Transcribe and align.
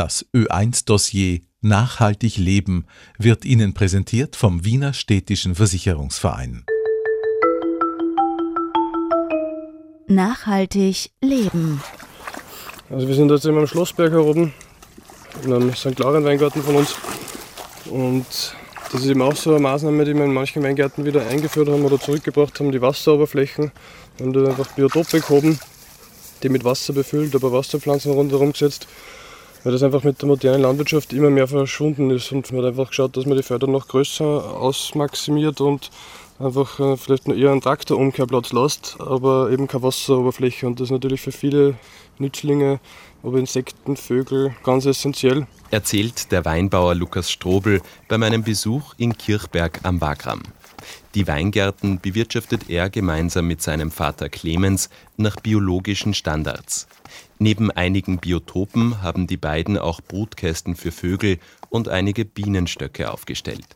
Das 0.00 0.24
Ö1-Dossier 0.34 1.42
Nachhaltig 1.60 2.38
Leben 2.38 2.86
wird 3.18 3.44
Ihnen 3.44 3.74
präsentiert 3.74 4.34
vom 4.34 4.64
Wiener 4.64 4.94
Städtischen 4.94 5.54
Versicherungsverein. 5.54 6.64
Nachhaltig 10.06 11.10
Leben. 11.20 11.82
Also 12.88 13.08
wir 13.08 13.14
sind 13.14 13.30
jetzt 13.30 13.44
immer 13.44 13.60
am 13.60 13.66
Schlossberg 13.66 14.10
heroben, 14.10 14.54
in 15.44 15.52
einem 15.52 15.74
St. 15.74 15.98
Laurent 15.98 16.24
Weingarten 16.24 16.62
von 16.62 16.76
uns. 16.76 16.94
Und 17.90 18.24
das 18.90 19.02
ist 19.02 19.10
eben 19.10 19.20
auch 19.20 19.36
so 19.36 19.50
eine 19.50 19.60
Maßnahme, 19.60 20.06
die 20.06 20.14
wir 20.14 20.24
in 20.24 20.32
manchen 20.32 20.62
Weingärten 20.62 21.04
wieder 21.04 21.26
eingeführt 21.26 21.68
haben 21.68 21.84
oder 21.84 22.00
zurückgebracht 22.00 22.58
haben, 22.58 22.72
die 22.72 22.80
Wasseroberflächen. 22.80 23.70
Wir 24.16 24.24
haben 24.24 24.32
da 24.32 24.48
einfach 24.48 24.68
Biotope 24.68 25.20
gehoben, 25.20 25.60
die 26.42 26.48
mit 26.48 26.64
Wasser 26.64 26.94
befüllt, 26.94 27.34
aber 27.34 27.52
Wasserpflanzen 27.52 28.12
rundherum 28.12 28.52
gesetzt, 28.52 28.88
weil 29.62 29.72
das 29.72 29.82
einfach 29.82 30.04
mit 30.04 30.20
der 30.20 30.28
modernen 30.28 30.62
Landwirtschaft 30.62 31.12
immer 31.12 31.30
mehr 31.30 31.46
verschwunden 31.46 32.10
ist. 32.10 32.32
Und 32.32 32.50
man 32.52 32.62
hat 32.62 32.70
einfach 32.70 32.88
geschaut, 32.88 33.16
dass 33.16 33.26
man 33.26 33.36
die 33.36 33.42
Felder 33.42 33.66
noch 33.66 33.88
größer 33.88 34.24
ausmaximiert 34.24 35.60
und 35.60 35.90
einfach 36.38 36.80
äh, 36.80 36.96
vielleicht 36.96 37.28
nur 37.28 37.36
eher 37.36 37.52
einen 37.52 37.60
Traktorumkehrplatz 37.60 38.52
lässt, 38.52 38.96
aber 38.98 39.50
eben 39.50 39.66
keine 39.66 39.82
Wasseroberfläche. 39.82 40.66
Und 40.66 40.80
das 40.80 40.86
ist 40.86 40.92
natürlich 40.92 41.20
für 41.20 41.32
viele 41.32 41.74
Nützlinge, 42.18 42.80
ob 43.22 43.36
Insekten, 43.36 43.96
Vögel, 43.96 44.54
ganz 44.62 44.86
essentiell. 44.86 45.46
Erzählt 45.70 46.32
der 46.32 46.44
Weinbauer 46.44 46.94
Lukas 46.94 47.30
Strobel 47.30 47.80
bei 48.08 48.18
meinem 48.18 48.42
Besuch 48.42 48.94
in 48.96 49.16
Kirchberg 49.16 49.80
am 49.82 50.00
Wagram. 50.00 50.42
Die 51.16 51.26
Weingärten 51.26 51.98
bewirtschaftet 51.98 52.70
er 52.70 52.88
gemeinsam 52.88 53.48
mit 53.48 53.60
seinem 53.60 53.90
Vater 53.90 54.28
Clemens 54.28 54.90
nach 55.16 55.36
biologischen 55.36 56.14
Standards. 56.14 56.86
Neben 57.38 57.72
einigen 57.72 58.18
Biotopen 58.18 59.02
haben 59.02 59.26
die 59.26 59.36
beiden 59.36 59.76
auch 59.76 60.00
Brutkästen 60.00 60.76
für 60.76 60.92
Vögel 60.92 61.38
und 61.68 61.88
einige 61.88 62.24
Bienenstöcke 62.24 63.10
aufgestellt. 63.10 63.66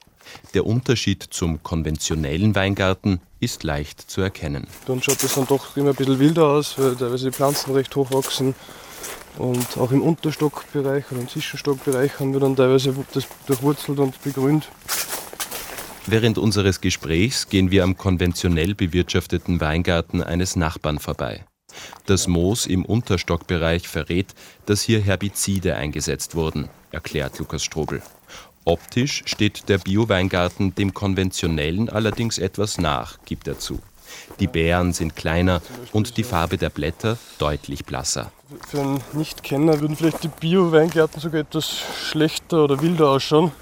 Der 0.55 0.65
Unterschied 0.65 1.23
zum 1.23 1.63
konventionellen 1.63 2.55
Weingarten 2.55 3.21
ist 3.41 3.65
leicht 3.65 4.01
zu 4.01 4.21
erkennen. 4.21 4.69
Dann 4.87 5.03
schaut 5.03 5.23
es 5.23 5.35
dann 5.35 5.47
doch 5.47 5.77
immer 5.77 5.91
ein 5.91 5.97
bisschen 5.97 6.19
wilder 6.21 6.47
aus, 6.47 6.79
weil 6.79 6.95
teilweise 6.95 7.31
die 7.31 7.33
Pflanzen 7.33 7.75
recht 7.75 7.95
hoch 7.97 8.13
wachsen. 8.13 8.55
Und 9.39 9.77
auch 9.79 9.91
im 9.91 10.03
Unterstockbereich 10.03 11.05
oder 11.11 11.21
im 11.21 11.29
Zwischenstockbereich 11.29 12.21
haben 12.21 12.33
wir 12.33 12.41
dann 12.41 12.55
teilweise 12.55 12.95
das 13.13 13.27
durchwurzelt 13.47 13.99
und 13.99 14.23
begrünt. 14.23 14.69
Während 16.07 16.37
unseres 16.37 16.83
Gesprächs 16.83 17.49
gehen 17.49 17.71
wir 17.71 17.83
am 17.83 17.97
konventionell 17.97 18.75
bewirtschafteten 18.75 19.61
Weingarten 19.61 20.23
eines 20.23 20.55
Nachbarn 20.55 20.99
vorbei. 20.99 21.45
Das 22.05 22.29
Moos 22.29 22.67
im 22.67 22.85
Unterstockbereich 22.85 23.89
verrät, 23.89 24.35
dass 24.67 24.83
hier 24.83 25.01
Herbizide 25.01 25.77
eingesetzt 25.77 26.35
wurden, 26.35 26.69
erklärt 26.91 27.39
Lukas 27.39 27.65
Strobel. 27.65 28.03
Optisch 28.67 29.23
steht 29.27 29.69
der 29.69 29.79
Bio-Weingarten 29.79 30.75
dem 30.75 30.93
konventionellen 30.93 31.89
allerdings 31.89 32.39
etwas 32.39 32.79
nach, 32.79 33.19
gibt 33.25 33.49
er 33.49 33.59
zu. 33.59 33.81
Die 34.41 34.47
Beeren 34.47 34.93
sind 34.93 35.17
kleiner 35.17 35.63
und 35.93 36.19
die 36.19 36.23
Farbe 36.23 36.59
der 36.59 36.71
Blätter 36.71 37.19
deutlich 37.39 37.87
blasser. 37.87 38.31
Für 38.69 38.81
einen 38.81 39.01
Nichtkenner 39.15 39.81
würden 39.81 39.97
vielleicht 39.97 40.23
die 40.23 40.29
Bio-Weingärten 40.29 41.21
sogar 41.21 41.41
etwas 41.41 41.83
schlechter 42.09 42.65
oder 42.65 42.81
wilder 42.83 43.09
ausschauen. 43.09 43.53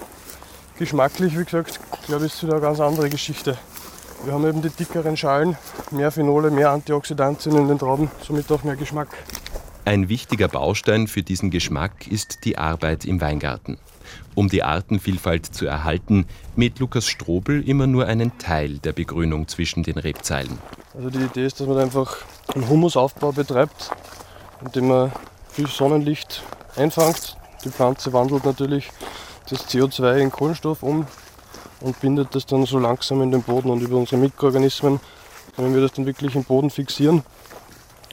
Geschmacklich, 0.82 1.38
wie 1.38 1.44
gesagt, 1.44 1.78
glaube 2.06 2.26
ich, 2.26 2.32
ist 2.32 2.42
wieder 2.42 2.54
eine 2.54 2.60
ganz 2.62 2.80
andere 2.80 3.08
Geschichte. 3.08 3.56
Wir 4.24 4.32
haben 4.32 4.44
eben 4.44 4.62
die 4.62 4.68
dickeren 4.68 5.16
Schalen, 5.16 5.56
mehr 5.92 6.10
Phenole, 6.10 6.50
mehr 6.50 6.72
Antioxidantien 6.72 7.56
in 7.56 7.68
den 7.68 7.78
Trauben, 7.78 8.10
somit 8.20 8.50
auch 8.50 8.64
mehr 8.64 8.74
Geschmack. 8.74 9.06
Ein 9.84 10.08
wichtiger 10.08 10.48
Baustein 10.48 11.06
für 11.06 11.22
diesen 11.22 11.52
Geschmack 11.52 12.08
ist 12.08 12.44
die 12.44 12.58
Arbeit 12.58 13.04
im 13.04 13.20
Weingarten. 13.20 13.78
Um 14.34 14.48
die 14.48 14.64
Artenvielfalt 14.64 15.46
zu 15.46 15.66
erhalten, 15.66 16.26
mäht 16.56 16.80
Lukas 16.80 17.06
Strobel 17.06 17.62
immer 17.62 17.86
nur 17.86 18.06
einen 18.06 18.36
Teil 18.38 18.78
der 18.78 18.92
Begrünung 18.92 19.46
zwischen 19.46 19.84
den 19.84 19.98
Rebzeilen. 19.98 20.58
Also 20.96 21.10
die 21.10 21.20
Idee 21.20 21.46
ist, 21.46 21.60
dass 21.60 21.68
man 21.68 21.78
einfach 21.78 22.16
einen 22.56 22.68
Humusaufbau 22.68 23.30
betreibt, 23.30 23.92
indem 24.64 24.88
man 24.88 25.12
viel 25.48 25.68
Sonnenlicht 25.68 26.42
einfängt. 26.74 27.36
Die 27.64 27.70
Pflanze 27.70 28.12
wandelt 28.12 28.44
natürlich 28.44 28.90
das 29.52 29.68
CO2 29.68 30.16
in 30.16 30.30
Kohlenstoff 30.30 30.82
um 30.82 31.06
und 31.80 32.00
bindet 32.00 32.34
das 32.34 32.46
dann 32.46 32.64
so 32.64 32.78
langsam 32.78 33.22
in 33.22 33.30
den 33.30 33.42
Boden 33.42 33.70
und 33.70 33.82
über 33.82 33.96
unsere 33.96 34.16
Mikroorganismen 34.16 34.98
können 35.56 35.74
wir 35.74 35.82
das 35.82 35.92
dann 35.92 36.06
wirklich 36.06 36.34
im 36.34 36.44
Boden 36.44 36.70
fixieren, 36.70 37.22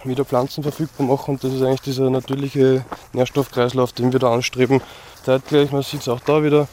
wieder 0.04 0.26
Pflanzen 0.26 0.64
verfügbar 0.64 1.08
machen 1.08 1.36
und 1.36 1.44
das 1.44 1.54
ist 1.54 1.62
eigentlich 1.62 1.82
dieser 1.82 2.10
natürliche 2.10 2.84
Nährstoffkreislauf, 3.14 3.94
den 3.94 4.12
wir 4.12 4.20
da 4.20 4.34
anstreben. 4.34 4.82
Zeitgleich, 5.24 5.72
man 5.72 5.84
sieht 5.84 6.02
es 6.02 6.10
auch 6.10 6.20
da 6.20 6.44
wieder, 6.44 6.68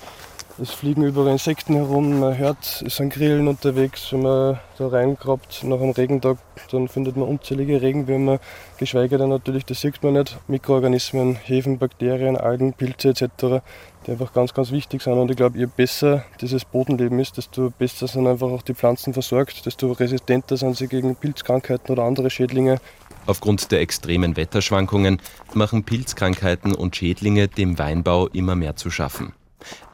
es 0.58 0.70
fliegen 0.70 1.02
überall 1.02 1.32
Insekten 1.32 1.74
herum, 1.74 2.20
man 2.20 2.38
hört, 2.38 2.82
es 2.86 2.96
sind 2.96 3.12
Grillen 3.12 3.46
unterwegs. 3.46 4.10
Wenn 4.12 4.22
man 4.22 4.58
da 4.78 4.88
reingrabt 4.88 5.64
nach 5.64 5.80
einem 5.80 5.90
Regentag, 5.90 6.38
dann 6.70 6.88
findet 6.88 7.16
man 7.16 7.28
unzählige 7.28 7.82
Regenwürmer, 7.82 8.38
geschweige 8.78 9.18
denn 9.18 9.28
natürlich, 9.28 9.66
das 9.66 9.82
sieht 9.82 10.02
man 10.02 10.14
nicht, 10.14 10.38
Mikroorganismen, 10.48 11.36
Hefen, 11.36 11.78
Bakterien, 11.78 12.38
Algen, 12.38 12.72
Pilze 12.72 13.10
etc., 13.10 13.62
die 14.06 14.12
einfach 14.12 14.32
ganz, 14.32 14.54
ganz 14.54 14.70
wichtig 14.70 15.02
sind. 15.02 15.14
Und 15.14 15.30
ich 15.30 15.36
glaube, 15.36 15.58
je 15.58 15.66
besser 15.66 16.24
dieses 16.40 16.64
Bodenleben 16.64 17.18
ist, 17.18 17.36
desto 17.36 17.70
besser 17.70 18.08
sind 18.08 18.26
einfach 18.26 18.48
auch 18.48 18.62
die 18.62 18.74
Pflanzen 18.74 19.12
versorgt, 19.12 19.66
desto 19.66 19.92
resistenter 19.92 20.56
sind 20.56 20.76
sie 20.76 20.88
gegen 20.88 21.16
Pilzkrankheiten 21.16 21.92
oder 21.92 22.04
andere 22.04 22.30
Schädlinge. 22.30 22.78
Aufgrund 23.26 23.70
der 23.72 23.80
extremen 23.80 24.36
Wetterschwankungen 24.36 25.20
machen 25.52 25.84
Pilzkrankheiten 25.84 26.74
und 26.74 26.96
Schädlinge 26.96 27.48
dem 27.48 27.78
Weinbau 27.78 28.28
immer 28.28 28.54
mehr 28.54 28.76
zu 28.76 28.90
schaffen. 28.90 29.34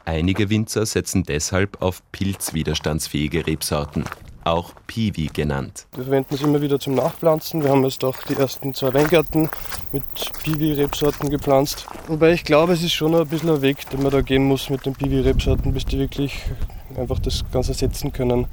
Einige 0.05 0.49
Winzer 0.49 0.85
setzen 0.85 1.23
deshalb 1.23 1.81
auf 1.81 2.01
pilzwiderstandsfähige 2.11 3.47
Rebsorten, 3.47 4.03
auch 4.43 4.73
Piwi 4.85 5.27
genannt. 5.27 5.87
Wir 5.95 6.03
verwenden 6.03 6.35
es 6.35 6.41
immer 6.41 6.61
wieder 6.61 6.77
zum 6.77 6.95
Nachpflanzen. 6.95 7.63
Wir 7.63 7.69
haben 7.69 7.85
jetzt 7.85 8.03
auch 8.03 8.17
die 8.23 8.33
ersten 8.33 8.73
zwei 8.73 8.93
Weingärten 8.93 9.49
mit 9.93 10.03
Piwi-Rebsorten 10.43 11.29
gepflanzt. 11.29 11.87
Wobei 12.07 12.33
ich 12.33 12.43
glaube, 12.43 12.73
es 12.73 12.83
ist 12.83 12.93
schon 12.93 13.15
ein 13.15 13.27
bisschen 13.27 13.49
ein 13.49 13.61
Weg, 13.61 13.89
den 13.91 14.03
man 14.03 14.11
da 14.11 14.21
gehen 14.21 14.43
muss 14.43 14.69
mit 14.69 14.85
den 14.85 14.93
Piwi-Rebsorten, 14.93 15.73
bis 15.73 15.85
die 15.85 15.99
wirklich 15.99 16.41
einfach 16.97 17.19
das 17.19 17.45
Ganze 17.53 17.71
ersetzen 17.71 18.11
können. 18.11 18.47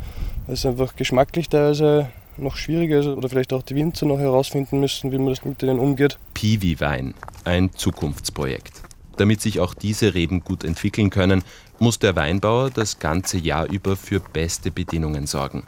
Weil 0.46 0.54
es 0.54 0.64
einfach 0.64 0.94
geschmacklich 0.94 1.48
teilweise 1.48 2.10
noch 2.36 2.56
schwieriger 2.56 3.00
ist 3.00 3.06
oder 3.06 3.28
vielleicht 3.28 3.52
auch 3.52 3.62
die 3.62 3.74
Winzer 3.74 4.06
noch 4.06 4.18
herausfinden 4.18 4.78
müssen, 4.78 5.10
wie 5.10 5.18
man 5.18 5.30
das 5.30 5.44
mit 5.44 5.60
denen 5.60 5.80
umgeht. 5.80 6.16
Piwi-Wein, 6.34 7.14
ein 7.44 7.72
Zukunftsprojekt. 7.74 8.82
Damit 9.20 9.42
sich 9.42 9.60
auch 9.60 9.74
diese 9.74 10.14
Reben 10.14 10.40
gut 10.44 10.64
entwickeln 10.64 11.10
können, 11.10 11.44
muss 11.78 11.98
der 11.98 12.16
Weinbauer 12.16 12.70
das 12.70 13.00
ganze 13.00 13.36
Jahr 13.36 13.70
über 13.70 13.94
für 13.94 14.18
beste 14.18 14.70
Bedingungen 14.70 15.26
sorgen. 15.26 15.64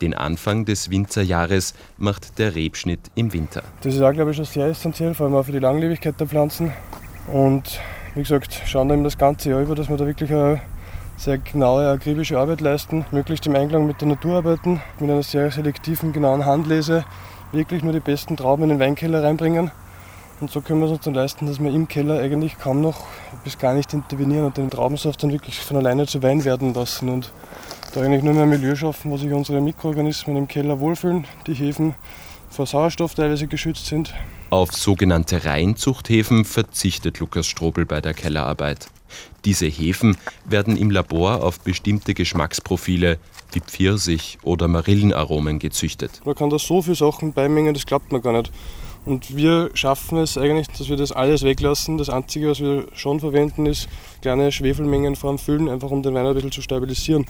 Den 0.00 0.14
Anfang 0.14 0.64
des 0.64 0.88
Winzerjahres 0.88 1.74
macht 1.98 2.38
der 2.38 2.54
Rebschnitt 2.54 3.00
im 3.14 3.34
Winter. 3.34 3.62
Das 3.82 3.94
ist 3.94 4.00
auch, 4.00 4.14
glaube 4.14 4.30
ich, 4.30 4.38
schon 4.38 4.46
sehr 4.46 4.68
essentiell, 4.68 5.12
vor 5.12 5.26
allem 5.26 5.34
auch 5.34 5.44
für 5.44 5.52
die 5.52 5.58
Langlebigkeit 5.58 6.18
der 6.18 6.26
Pflanzen. 6.26 6.72
Und 7.30 7.80
wie 8.14 8.22
gesagt, 8.22 8.62
schauen 8.64 8.88
wir 8.88 8.96
das 8.96 9.18
ganze 9.18 9.50
Jahr 9.50 9.60
über, 9.60 9.74
dass 9.74 9.90
wir 9.90 9.98
da 9.98 10.06
wirklich 10.06 10.30
eine 10.30 10.62
sehr 11.18 11.36
genaue, 11.36 11.90
akribische 11.90 12.38
Arbeit 12.38 12.62
leisten, 12.62 13.04
möglichst 13.10 13.46
im 13.46 13.56
Einklang 13.56 13.86
mit 13.86 14.00
der 14.00 14.08
Natur 14.08 14.36
arbeiten, 14.36 14.80
mit 15.00 15.10
einer 15.10 15.22
sehr 15.22 15.50
selektiven, 15.50 16.14
genauen 16.14 16.46
Handlese, 16.46 17.04
wirklich 17.52 17.82
nur 17.82 17.92
die 17.92 18.00
besten 18.00 18.38
Trauben 18.38 18.62
in 18.62 18.70
den 18.70 18.80
Weinkeller 18.80 19.22
reinbringen 19.22 19.70
und 20.40 20.50
so 20.50 20.60
können 20.60 20.80
wir 20.80 20.86
es 20.86 20.92
uns 20.92 21.04
dann 21.04 21.14
leisten, 21.14 21.46
dass 21.46 21.60
wir 21.60 21.70
im 21.70 21.88
Keller 21.88 22.20
eigentlich 22.20 22.58
kaum 22.58 22.80
noch 22.80 23.04
bis 23.44 23.58
gar 23.58 23.74
nicht 23.74 23.92
intervenieren 23.92 24.44
und 24.44 24.56
den 24.56 24.70
Traubensaft 24.70 25.22
dann 25.22 25.32
wirklich 25.32 25.58
von 25.60 25.76
alleine 25.76 26.06
zu 26.06 26.22
Wein 26.22 26.44
werden 26.44 26.74
lassen 26.74 27.08
und 27.08 27.32
da 27.94 28.02
eigentlich 28.02 28.22
nur 28.22 28.34
mehr 28.34 28.42
ein 28.42 28.50
Milieu 28.50 28.74
schaffen, 28.74 29.10
wo 29.10 29.16
sich 29.16 29.32
unsere 29.32 29.60
Mikroorganismen 29.60 30.36
im 30.36 30.48
Keller 30.48 30.78
wohlfühlen, 30.80 31.26
die 31.46 31.54
Hefen 31.54 31.94
vor 32.50 32.66
Sauerstoff 32.66 33.14
teilweise 33.14 33.46
geschützt 33.46 33.86
sind. 33.86 34.12
Auf 34.50 34.72
sogenannte 34.72 35.44
Reinzuchthäfen 35.44 36.44
verzichtet 36.44 37.18
Lukas 37.18 37.46
Strobel 37.46 37.84
bei 37.84 38.00
der 38.00 38.14
Kellerarbeit. 38.14 38.88
Diese 39.44 39.66
Hefen 39.66 40.16
werden 40.44 40.76
im 40.76 40.90
Labor 40.90 41.42
auf 41.42 41.60
bestimmte 41.60 42.14
Geschmacksprofile 42.14 43.18
wie 43.52 43.60
Pfirsich 43.60 44.38
oder 44.42 44.68
Marillenaromen 44.68 45.58
gezüchtet. 45.58 46.20
Man 46.24 46.34
kann 46.34 46.50
da 46.50 46.58
so 46.58 46.82
viele 46.82 46.96
Sachen 46.96 47.32
beimengen, 47.32 47.74
das 47.74 47.86
klappt 47.86 48.12
man 48.12 48.22
gar 48.22 48.32
nicht. 48.32 48.52
Und 49.06 49.34
wir 49.36 49.70
schaffen 49.74 50.18
es 50.18 50.36
eigentlich, 50.36 50.66
dass 50.66 50.88
wir 50.88 50.96
das 50.96 51.12
alles 51.12 51.44
weglassen. 51.44 51.96
Das 51.96 52.10
Einzige, 52.10 52.50
was 52.50 52.58
wir 52.60 52.88
schon 52.92 53.20
verwenden, 53.20 53.66
ist 53.66 53.88
kleine 54.20 54.50
Schwefelmengen 54.50 55.14
vorm 55.14 55.38
Füllen, 55.38 55.68
einfach 55.68 55.92
um 55.92 56.02
den 56.02 56.12
Wein 56.14 56.26
ein 56.26 56.34
bisschen 56.34 56.50
zu 56.50 56.60
stabilisieren. 56.60 57.24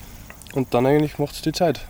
Und 0.53 0.73
dann 0.73 0.87
eigentlich 0.87 1.19
macht 1.19 1.35
es 1.35 1.43
die 1.43 1.51
Zeit. 1.51 1.87